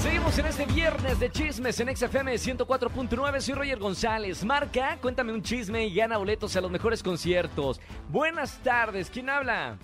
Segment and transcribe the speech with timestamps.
[0.03, 3.39] Seguimos en este viernes de chismes en XFM 104.9.
[3.39, 4.43] Soy Roger González.
[4.43, 7.79] Marca, cuéntame un chisme y gana boletos a los mejores conciertos.
[8.09, 9.77] Buenas tardes, ¿quién habla?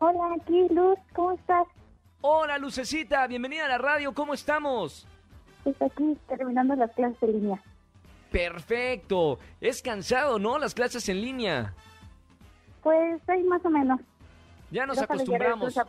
[0.00, 1.68] Hola, aquí Luz, ¿cómo estás?
[2.20, 5.06] Hola, Lucecita, bienvenida a la radio, ¿cómo estamos?
[5.62, 7.62] Pues aquí terminando las clases en línea.
[8.32, 9.38] Perfecto.
[9.60, 10.58] Es cansado, ¿no?
[10.58, 11.74] Las clases en línea.
[12.82, 14.00] Pues ahí más o menos.
[14.72, 15.78] Ya nos llegar acostumbramos.
[15.78, 15.84] a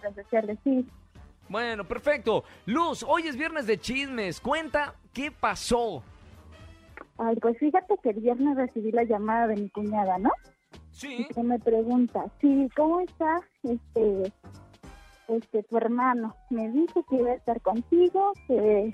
[0.63, 0.87] sí.
[1.47, 2.43] Bueno, perfecto.
[2.65, 4.39] Luz, hoy es viernes de chismes.
[4.39, 6.03] Cuenta qué pasó.
[7.17, 10.31] Ay, pues fíjate que el viernes recibí la llamada de mi cuñada, ¿no?
[10.91, 11.27] Sí.
[11.33, 14.33] Que me pregunta, sí, ¿cómo está este,
[15.27, 16.35] este, tu hermano?
[16.49, 18.91] Me dijo que iba a estar contigo, que,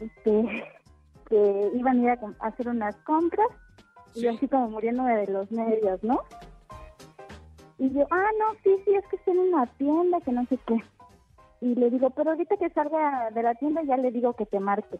[0.00, 0.64] este,
[1.28, 3.48] que iban a ir a, hacer unas compras,
[4.14, 6.20] y yo así como muriéndome de los nervios, ¿no?
[7.78, 10.58] Y yo, ah, no, sí, sí, es que está en una tienda, que no sé
[10.66, 10.82] qué.
[11.62, 14.58] Y le digo, pero ahorita que salga de la tienda ya le digo que te
[14.58, 14.98] marque.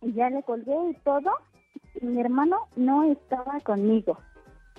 [0.00, 1.30] Y ya le colgué y todo,
[2.00, 4.16] y mi hermano no estaba conmigo.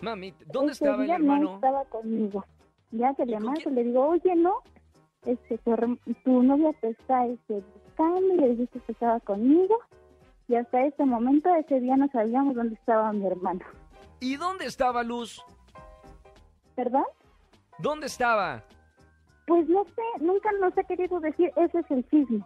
[0.01, 1.43] Mami, ¿dónde Ese estaba el hermano?
[1.43, 2.43] No estaba conmigo.
[2.89, 4.63] Ya que ¿Y le marco, le digo, oye, no,
[5.27, 5.75] este, tu,
[6.23, 9.77] tu novia te está este, buscando y le dijiste que estaba conmigo.
[10.47, 13.63] Y hasta ese momento, ese día no sabíamos dónde estaba mi hermano.
[14.19, 15.39] ¿Y dónde estaba Luz?
[16.75, 17.05] ¿Verdad?
[17.77, 18.63] ¿Dónde estaba?
[19.45, 22.43] Pues no sé, nunca nos ha querido decir, ese es el chisme.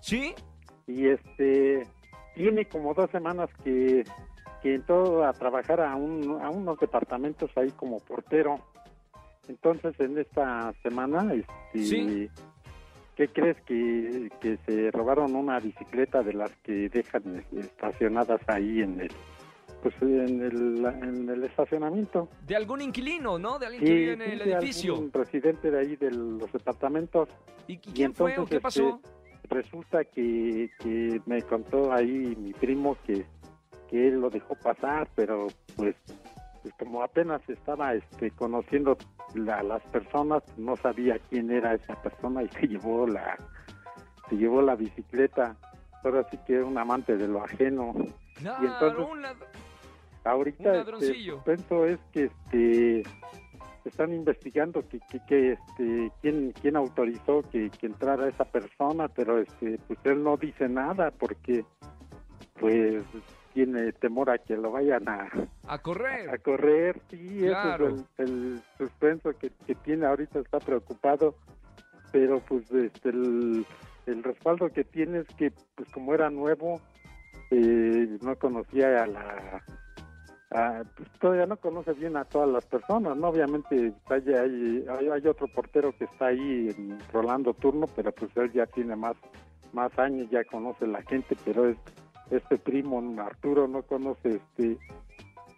[0.00, 0.34] ¿Sí?
[0.86, 1.86] y este
[2.34, 4.04] tiene como dos semanas que,
[4.62, 8.56] que entró a trabajar a, un, a unos departamentos ahí como portero.
[9.48, 12.30] Entonces en esta semana, este, Sí.
[13.20, 18.98] ¿Qué crees que, que se robaron una bicicleta de las que dejan estacionadas ahí en
[19.00, 19.12] el
[19.82, 22.28] pues en el, en el estacionamiento?
[22.46, 23.58] De algún inquilino, ¿no?
[23.58, 24.94] De alguien que vive en sí, el de edificio.
[24.94, 27.28] algún residente de ahí de los departamentos.
[27.66, 29.00] ¿Y, y quién fue o entonces, qué este, pasó?
[29.50, 33.26] resulta que, que me contó ahí mi primo que,
[33.88, 35.94] que él lo dejó pasar, pero pues,
[36.62, 38.96] pues como apenas estaba este conociendo
[39.34, 43.36] la- las personas, no sabía quién era esa persona y se llevó la,
[44.28, 45.56] se llevó la bicicleta.
[46.04, 47.94] Ahora sí que era un amante de lo ajeno.
[48.36, 49.36] Claro, entonces- un lad-
[50.22, 50.84] Ahorita Un este,
[51.86, 53.02] es que este
[53.86, 59.38] están investigando que, que, que, este quién quién autorizó que, que entrara esa persona, pero
[59.38, 61.64] este pues él no dice nada porque
[62.60, 63.02] pues
[63.52, 65.28] tiene temor a que lo vayan a,
[65.66, 66.40] a a correr.
[66.42, 67.88] correr, sí, Claro.
[67.88, 71.34] eso es el, el suspenso que, que tiene ahorita, está preocupado,
[72.12, 73.66] pero pues este el,
[74.06, 76.80] el respaldo que tiene es que pues como era nuevo,
[77.50, 79.64] eh, no conocía a la...
[80.50, 83.28] a- pues, todavía no conoce bien a todas las personas, ¿no?
[83.28, 86.68] Obviamente hay, hay, hay, otro portero que está ahí
[87.12, 89.16] rolando turno, pero pues él ya tiene más,
[89.72, 91.76] más años, ya conoce la gente, pero es
[92.30, 94.78] este primo Arturo no conoce este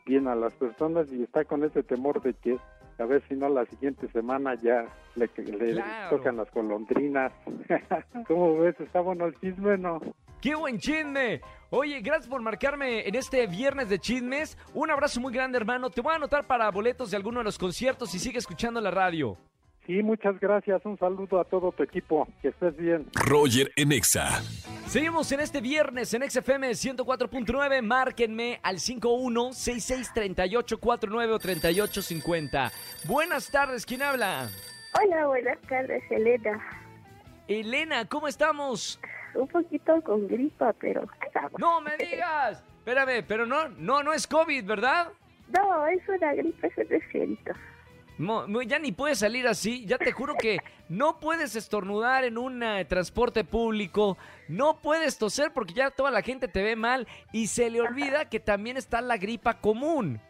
[0.07, 2.59] bien a las personas y está con ese temor de que
[2.99, 4.85] a ver si no la siguiente semana ya
[5.17, 6.17] le, le Claro.
[6.17, 7.33] tocan las golondrinas.
[8.29, 8.79] ¿Cómo ves?
[8.81, 10.01] ¿Está bueno el chisme no?
[10.41, 11.41] ¡Qué buen chisme!
[11.71, 14.59] Oye, gracias por marcarme en este viernes de chismes.
[14.75, 15.89] Un abrazo muy grande, hermano.
[15.91, 18.91] Te voy a anotar para boletos de alguno de los conciertos y sigue escuchando la
[18.91, 19.37] radio.
[19.93, 20.85] Sí, muchas gracias.
[20.87, 22.27] Un saludo a todo tu equipo.
[22.41, 23.05] Que estés bien.
[23.27, 24.41] Roger en Exa.
[24.87, 27.83] Seguimos en este viernes en XFM 104.9.
[27.83, 32.73] Márquenme al 51663849 o 3850.
[33.07, 34.49] Buenas tardes, ¿quién habla?
[34.99, 36.59] Hola, buenas tardes, Elena.
[37.47, 38.99] Elena, ¿cómo estamos?
[39.35, 41.53] Un poquito con gripa, pero estamos.
[41.59, 42.65] ¡No me digas!
[42.79, 45.09] Espérame, pero no, no, no es COVID, ¿verdad?
[45.49, 47.39] No, es una gripa, es un.
[48.19, 49.85] No, no, ya ni puedes salir así.
[49.87, 54.17] Ya te juro que no puedes estornudar en un eh, transporte público.
[54.49, 58.29] No puedes toser porque ya toda la gente te ve mal y se le olvida
[58.29, 60.21] que también está la gripa común.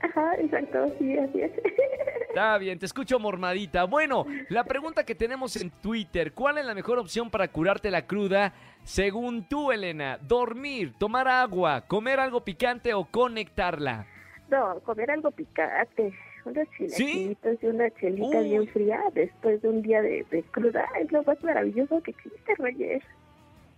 [0.00, 1.52] Ajá, exacto, sí, así es.
[2.28, 3.84] Está bien, te escucho mormadita.
[3.84, 8.06] Bueno, la pregunta que tenemos en Twitter, ¿cuál es la mejor opción para curarte la
[8.06, 8.52] cruda?
[8.84, 14.06] Según tú, Elena, dormir, tomar agua, comer algo picante o conectarla.
[14.50, 16.12] No, comer algo picante,
[16.48, 18.48] unos chilaquitos y una chelita Uy.
[18.48, 22.54] bien fría después de un día de, de cruda es lo más maravilloso que existe,
[22.56, 23.02] Roger.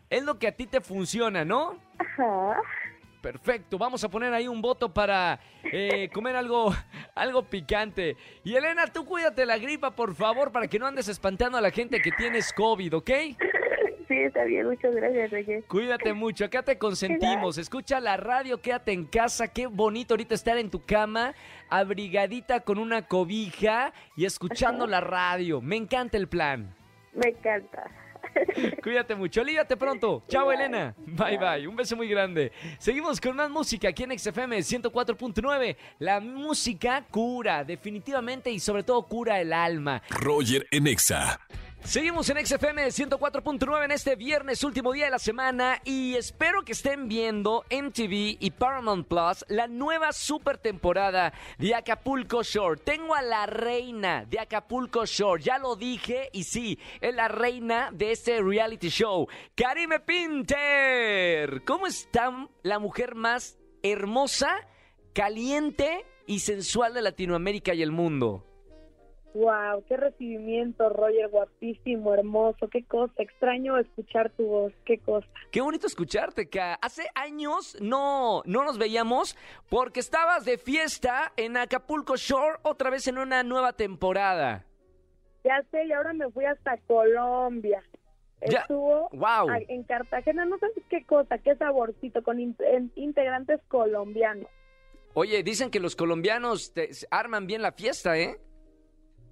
[0.08, 1.76] Es lo que a ti te funciona, ¿no?
[1.98, 2.60] Ajá.
[3.20, 5.38] Perfecto, vamos a poner ahí un voto para
[5.72, 6.72] eh, comer algo,
[7.14, 8.16] algo picante.
[8.44, 11.70] Y Elena, tú cuídate la gripa, por favor, para que no andes espantando a la
[11.70, 13.10] gente que tienes COVID, ¿ok?
[14.10, 15.62] Sí, está bien, muchas gracias, Roger.
[15.68, 17.58] Cuídate mucho, acá te consentimos.
[17.58, 19.46] Escucha la radio, quédate en casa.
[19.46, 21.32] Qué bonito ahorita estar en tu cama,
[21.68, 25.60] abrigadita con una cobija y escuchando la radio.
[25.60, 26.74] Me encanta el plan.
[27.14, 27.88] Me encanta.
[28.82, 30.24] Cuídate mucho, olvídate pronto.
[30.26, 30.92] Chao, Elena.
[31.06, 31.68] Bye, bye.
[31.68, 32.50] Un beso muy grande.
[32.80, 35.76] Seguimos con más música aquí en XFM 104.9.
[36.00, 40.02] La música cura, definitivamente, y sobre todo cura el alma.
[40.10, 41.38] Roger en Exa.
[41.82, 46.72] Seguimos en XFM 104.9 en este viernes, último día de la semana, y espero que
[46.72, 52.80] estén viendo MTV y Paramount Plus la nueva super temporada de Acapulco Shore.
[52.84, 57.90] Tengo a la reina de Acapulco Shore, ya lo dije, y sí, es la reina
[57.92, 59.26] de este reality show,
[59.56, 61.64] Karime Pinter.
[61.64, 64.68] ¿Cómo está la mujer más hermosa,
[65.12, 68.49] caliente y sensual de Latinoamérica y el mundo?
[69.32, 75.26] Wow, qué recibimiento, Roger, guapísimo, hermoso, qué cosa, extraño escuchar tu voz, qué cosa.
[75.52, 79.36] Qué bonito escucharte, que hace años no, no nos veíamos
[79.68, 84.66] porque estabas de fiesta en Acapulco Shore otra vez en una nueva temporada.
[85.44, 87.82] Ya sé, y ahora me fui hasta Colombia.
[88.48, 89.48] Ya, Estuvo wow.
[89.68, 94.48] en Cartagena, no sabes qué cosa, qué saborcito, con in- en- integrantes colombianos.
[95.14, 98.38] Oye, dicen que los colombianos te- arman bien la fiesta, ¿eh?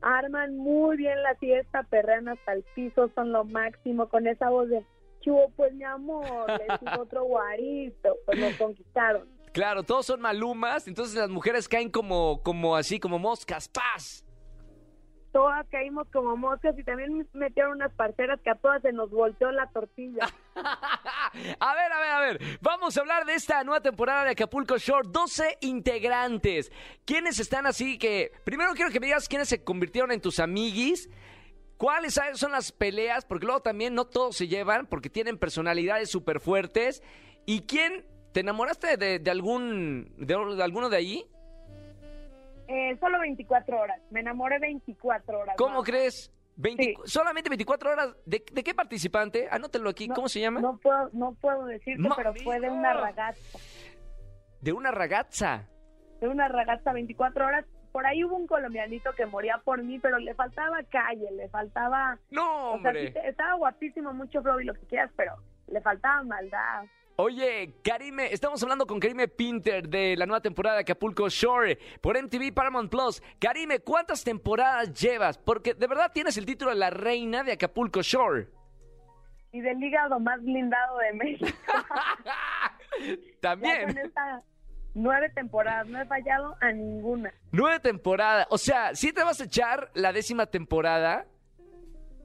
[0.01, 4.69] Arman muy bien la fiesta, perrean hasta el piso, son lo máximo, con esa voz
[4.69, 4.85] de,
[5.21, 6.47] chubo, pues mi amor,
[6.81, 9.29] digo otro guarito, pues nos conquistaron.
[9.53, 14.25] Claro, todos son malumas, entonces las mujeres caen como, como así, como moscas, ¡paz!
[15.33, 19.51] Todas caímos como moscas y también metieron unas parceras que a todas se nos volteó
[19.53, 20.27] la tortilla.
[20.55, 22.41] a ver, a ver, a ver.
[22.63, 25.09] Vamos a hablar de esta nueva temporada de Acapulco Shore.
[25.11, 26.73] 12 integrantes.
[27.05, 28.33] ¿Quiénes están así que...
[28.45, 31.11] Primero quiero que me digas quiénes se convirtieron en tus amiguis.
[31.77, 33.25] ¿Cuáles son las peleas?
[33.25, 37.03] Porque luego también no todos se llevan porque tienen personalidades súper fuertes.
[37.47, 38.07] ¿Y quién...
[38.33, 40.15] ¿Te enamoraste de, algún...
[40.17, 41.27] De, de alguno de ahí?
[42.69, 44.01] Eh, solo 24 horas.
[44.11, 45.57] Me enamoré 24 horas.
[45.57, 45.83] ¿Cómo ¿no?
[45.83, 46.33] crees?
[46.57, 46.95] 20 Sí.
[47.05, 48.15] Solamente 24 horas.
[48.27, 49.49] ¿De, de qué participante?
[49.51, 50.09] Anótelo aquí.
[50.09, 50.61] No, ¿Cómo se llama?
[50.61, 53.59] No puedo, no puedo decirte, pero fue de una ragazza.
[54.61, 55.69] De una ragazza.
[56.21, 57.65] De una ragazza 24 horas.
[57.93, 62.19] por ahí hubo un colombianito que moría por mí, pero le faltaba calle, le faltaba...
[62.31, 63.29] No, O sea, sí hombre.
[63.29, 65.33] estaba guapísimo, mucho flow y lo que quieras, pero
[65.69, 66.85] le faltaba maldad.
[67.29, 72.17] Oye, Karime, estamos hablando con Karime Pinter de la nueva temporada de Acapulco Shore por
[72.17, 73.21] MTV Paramount Plus.
[73.41, 75.37] Karime, ¿cuántas temporadas llevas?
[75.37, 78.47] Porque de verdad tienes el título de la reina de Acapulco Shore.
[79.51, 81.47] Y del hígado más blindado de México.
[83.01, 83.87] Ya También.
[83.89, 84.45] con estas
[84.95, 87.35] nueve temporadas, no he fallado a ninguna.
[87.51, 88.47] Nueve temporadas.
[88.51, 91.27] O sea, ¿sí te vas a echar la décima temporada?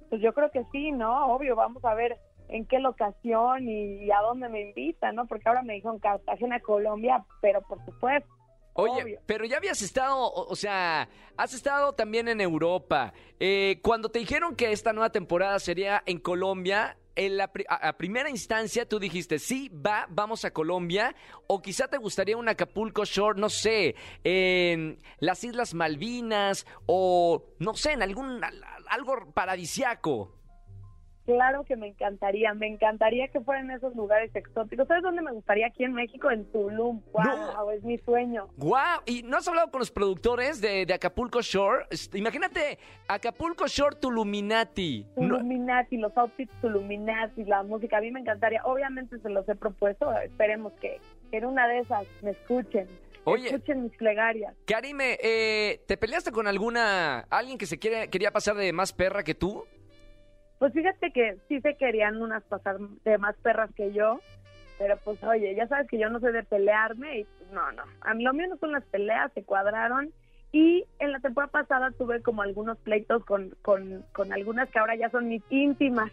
[0.09, 1.33] Pues yo creo que sí, ¿no?
[1.33, 2.17] Obvio, vamos a ver
[2.50, 5.25] en qué locación y a dónde me invitan, ¿no?
[5.27, 8.29] Porque ahora me dijeron Cartagena, Colombia, pero por supuesto.
[8.75, 9.19] Oye, obvio.
[9.27, 11.07] pero ya habías estado, o, o sea,
[11.38, 13.13] has estado también en Europa.
[13.39, 17.89] Eh, cuando te dijeron que esta nueva temporada sería en Colombia, en la pri- a,
[17.89, 22.50] a primera instancia tú dijiste, sí, va, vamos a Colombia, o quizá te gustaría un
[22.50, 29.31] Acapulco Shore, no sé, en las Islas Malvinas, o no sé, en algún, al- algo
[29.35, 30.33] paradisiaco.
[31.25, 34.87] Claro que me encantaría, me encantaría que fueran esos lugares exóticos.
[34.87, 35.67] ¿Sabes dónde me gustaría?
[35.67, 37.01] Aquí en México, en Tulum.
[37.13, 37.23] ¡Wow!
[37.23, 37.71] No.
[37.71, 38.49] Es mi sueño.
[38.57, 38.99] ¡Guau!
[39.05, 41.85] ¿Y no has hablado con los productores de, de Acapulco Shore?
[42.13, 42.77] Imagínate,
[43.07, 45.05] Acapulco Shore Tuluminati.
[45.15, 48.61] No- Tuluminati, los outfits Tuluminati, la música, a mí me encantaría.
[48.65, 50.99] Obviamente se los he propuesto, esperemos que
[51.31, 52.87] en una de esas me escuchen.
[53.25, 53.47] Oye.
[53.47, 54.53] Escuchen mis plegarias.
[54.65, 59.23] Karime, eh, ¿te peleaste con alguna, alguien que se quiere, quería pasar de más perra
[59.23, 59.63] que tú?
[60.60, 64.19] Pues fíjate que sí se querían unas pasar de más perras que yo,
[64.77, 67.83] pero pues oye, ya sabes que yo no soy de pelearme y pues no, no.
[68.01, 70.12] A mí lo mío no son las peleas, se cuadraron
[70.51, 74.95] y en la temporada pasada tuve como algunos pleitos con, con, con algunas que ahora
[74.95, 76.12] ya son mis íntimas.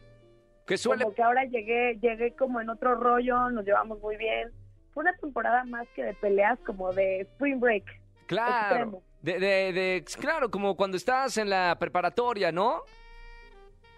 [0.67, 1.05] Que suele...
[1.05, 4.51] Como que ahora llegué, llegué como en otro rollo, nos llevamos muy bien.
[4.95, 7.85] Fue una temporada más que de peleas, como de spring break.
[8.27, 8.77] Claro.
[8.77, 9.03] extremo.
[9.23, 12.83] De, de, de- claro, como cuando estás en la preparatoria, ¿no?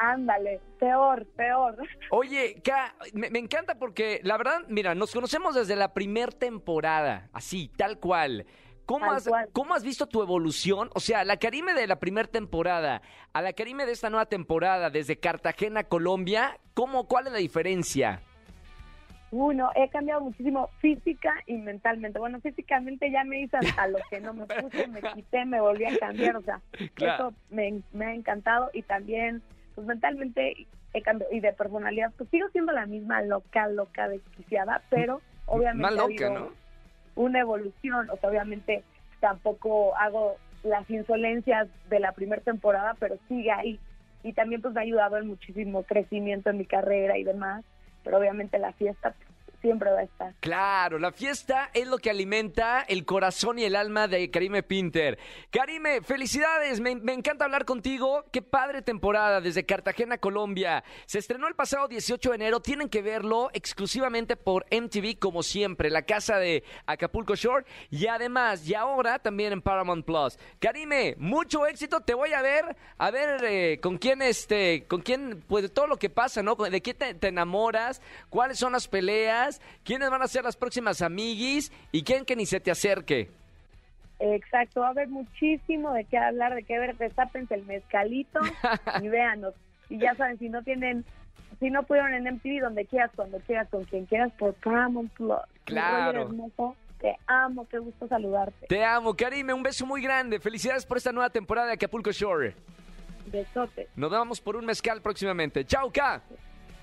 [0.05, 1.77] Ándale, peor, peor.
[2.11, 7.29] Oye, Ka, me, me encanta porque la verdad, mira, nos conocemos desde la primer temporada,
[7.33, 8.45] así, tal cual.
[8.85, 9.49] ¿Cómo, Tal has, cual.
[9.53, 10.91] ¿Cómo has visto tu evolución?
[10.95, 13.01] O sea, la Karime de la primera temporada
[13.33, 18.21] a la Karime de esta nueva temporada, desde Cartagena, Colombia, ¿cómo, ¿cuál es la diferencia?
[19.31, 22.19] Uno, he cambiado muchísimo física y mentalmente.
[22.19, 25.85] Bueno, físicamente ya me hice hasta lo que no me puse, me quité, me volví
[25.85, 26.37] a cambiar.
[26.37, 26.61] O sea,
[26.95, 27.29] Claro.
[27.29, 29.43] eso me, me ha encantado y también,
[29.75, 31.33] pues mentalmente he cambiado.
[31.33, 36.09] Y de personalidad, pues sigo siendo la misma loca, loca, desquiciada, pero obviamente Más ha
[36.09, 36.51] loca, ¿no?
[37.15, 38.09] una evolución.
[38.11, 38.83] O sea, obviamente
[39.21, 43.81] tampoco hago las insolencias de la primera temporada, pero sigue ahí.
[44.23, 47.65] Y también pues me ha ayudado en muchísimo crecimiento en mi carrera y demás.
[48.05, 49.29] Pero obviamente la fiesta pues,
[49.63, 50.35] siempre va a estar.
[50.41, 55.19] Claro, la fiesta es lo que alimenta el corazón y el alma de Karime Pinter.
[55.51, 58.25] Karime, felicidades, me, encanta hablar contigo.
[58.33, 60.83] Qué padre temporada desde Cartagena, Colombia.
[61.07, 65.91] Se estrenó el pasado 18 de enero, tienen que verlo exclusivamente por MTV como siempre,
[65.91, 70.39] la casa de Acapulco Shore y además, y ahora también en Paramount Plus.
[70.59, 75.45] Karime, mucho éxito, te voy a ver, a ver eh, con quién este, con quién,
[75.47, 76.57] pues todo lo que pasa, ¿no?
[76.57, 79.52] De quién te, te enamoras, cuáles son las peleas,
[79.85, 83.31] quiénes van a ser las próximas amiguis y quién que ni se te acerque.
[84.19, 88.39] Exacto, va a haber muchísimo de qué hablar, de qué ver, destápense el mezcalito
[89.03, 89.55] y véanos.
[89.89, 91.05] Y ya saben, si no tienen,
[91.59, 95.39] si no pudieron en MTV, donde quieras, cuando quieras, con quien quieras, por Paramount Plus.
[95.65, 96.31] Claro.
[97.01, 98.69] Te amo, qué gusto saludarte.
[98.69, 100.39] Te amo, Karime, un beso muy grande.
[100.39, 102.55] Felicidades por esta nueva temporada de Acapulco Shore.
[103.27, 105.65] Besote, Nos vemos por un mezcal próximamente.
[105.65, 106.23] Chao, K.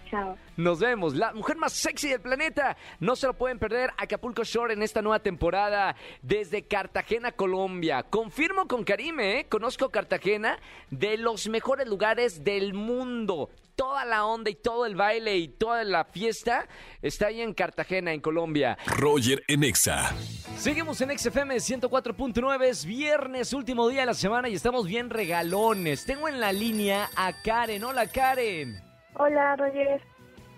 [0.09, 0.37] chao.
[0.57, 1.15] Nos vemos.
[1.15, 2.75] La mujer más sexy del planeta.
[2.99, 3.91] No se lo pueden perder.
[3.97, 8.03] Acapulco Shore en esta nueva temporada desde Cartagena, Colombia.
[8.03, 9.45] Confirmo con Karime, ¿eh?
[9.47, 13.49] conozco Cartagena de los mejores lugares del mundo.
[13.75, 16.67] Toda la onda y todo el baile y toda la fiesta
[17.01, 18.77] está ahí en Cartagena, en Colombia.
[18.85, 20.13] Roger en Exa.
[20.57, 26.03] Seguimos en XFM 104.9, es viernes, último día de la semana y estamos bien regalones.
[26.03, 27.81] Tengo en la línea a Karen.
[27.85, 28.88] Hola Karen.
[29.21, 30.01] Hola, Roger.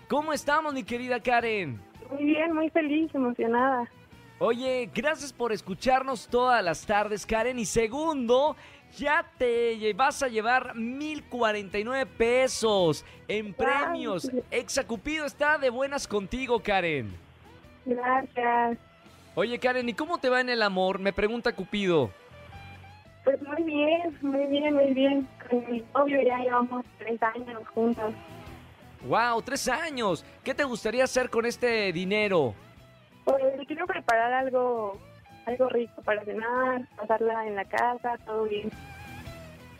[0.08, 1.80] ¿Cómo estamos mi querida Karen?
[2.12, 3.90] Muy bien, muy feliz, emocionada.
[4.38, 7.58] Oye, gracias por escucharnos todas las tardes, Karen.
[7.58, 8.54] Y segundo,
[8.96, 14.30] ya te vas a llevar 1049 pesos en premios.
[14.30, 14.44] Wow.
[14.52, 17.12] Exacupido está de buenas contigo, Karen.
[17.84, 18.78] Gracias.
[19.34, 21.00] Oye, Karen, ¿y cómo te va en el amor?
[21.00, 22.10] Me pregunta Cupido.
[23.24, 25.28] Pues muy bien, muy bien, muy bien.
[25.50, 28.14] Con mi novio ya llevamos tres años juntos.
[29.06, 30.24] Wow, tres años.
[30.44, 32.54] ¿Qué te gustaría hacer con este dinero?
[33.24, 34.98] Pues quiero preparar algo
[35.46, 38.70] algo rico para cenar, pasarla en la casa, todo bien.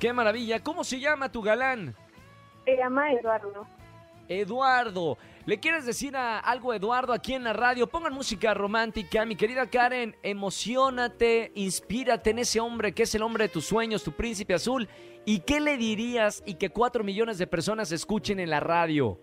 [0.00, 0.60] ¡Qué maravilla!
[0.60, 1.94] ¿Cómo se llama tu galán?
[2.64, 3.66] Se llama Eduardo.
[4.40, 5.18] Eduardo.
[5.44, 7.88] ¿Le quieres decir a algo Eduardo aquí en la radio?
[7.88, 9.24] Pongan música romántica.
[9.24, 14.04] Mi querida Karen, emocionate, inspírate en ese hombre que es el hombre de tus sueños,
[14.04, 14.88] tu príncipe azul.
[15.24, 19.18] ¿Y qué le dirías y que cuatro millones de personas escuchen en la radio?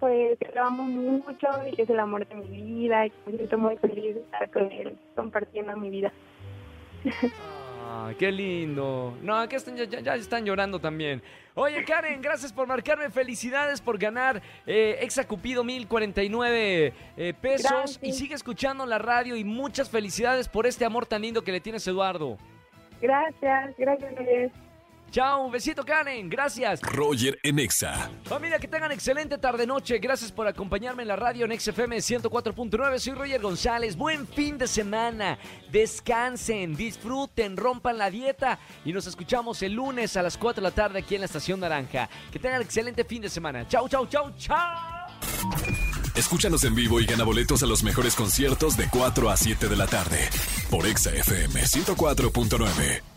[0.00, 3.30] Pues que lo amo mucho y que es el amor de mi vida y que
[3.30, 6.12] me siento muy feliz de estar con él, compartiendo mi vida.
[7.96, 9.16] Ah, qué lindo.
[9.22, 11.22] No, que están, ya, están llorando también.
[11.54, 13.08] Oye, Karen, gracias por marcarme.
[13.08, 17.70] Felicidades por ganar eh, Exa Cupido 1049 eh, pesos.
[17.70, 18.00] Gracias.
[18.02, 21.60] Y sigue escuchando la radio y muchas felicidades por este amor tan lindo que le
[21.60, 22.36] tienes, Eduardo.
[23.00, 24.52] Gracias, gracias.
[25.14, 26.28] Chao, un besito, Karen.
[26.28, 26.80] Gracias.
[26.82, 28.10] Roger en Exa.
[28.24, 29.98] Familia, que tengan excelente tarde-noche.
[29.98, 32.98] Gracias por acompañarme en la radio en XFM 104.9.
[32.98, 33.94] Soy Roger González.
[33.94, 35.38] Buen fin de semana.
[35.70, 38.58] Descansen, disfruten, rompan la dieta.
[38.84, 41.60] Y nos escuchamos el lunes a las 4 de la tarde aquí en la Estación
[41.60, 42.10] Naranja.
[42.32, 43.68] Que tengan excelente fin de semana.
[43.68, 44.56] Chau, chau, chau, chau.
[46.16, 49.76] Escúchanos en vivo y gana boletos a los mejores conciertos de 4 a 7 de
[49.76, 50.28] la tarde.
[50.68, 53.13] Por Exa FM 104.9.